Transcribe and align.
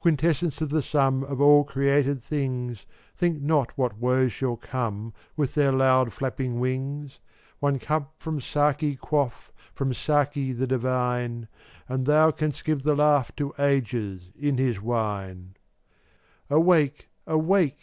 415 0.00 0.48
Quintessence 0.50 0.60
of 0.60 0.70
the 0.70 0.82
sum 0.82 1.22
Of 1.22 1.40
all 1.40 1.62
created 1.62 2.20
things, 2.20 2.86
Think 3.16 3.40
not 3.40 3.70
what 3.78 3.98
woes 3.98 4.32
shall 4.32 4.56
come 4.56 5.14
With 5.36 5.54
their 5.54 5.70
loud 5.70 6.12
flapping 6.12 6.58
wings. 6.58 7.20
One 7.60 7.78
cup 7.78 8.12
from 8.18 8.40
Saki 8.40 8.96
quaff— 8.96 9.52
From 9.76 9.94
Saki 9.94 10.50
the 10.52 10.66
divine— 10.66 11.46
And 11.88 12.04
thou 12.04 12.32
canst 12.32 12.64
give 12.64 12.82
the 12.82 12.96
laugh 12.96 13.30
To 13.36 13.54
ages, 13.60 14.32
in 14.36 14.58
his 14.58 14.80
wine. 14.80 15.54
416 16.48 16.56
Awake, 16.56 17.08
awake! 17.28 17.80